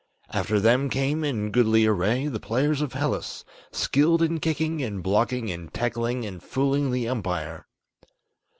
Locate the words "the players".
2.27-2.81